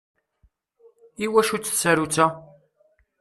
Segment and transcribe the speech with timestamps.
[1.25, 2.27] Iwacu-tt tsarutt-a?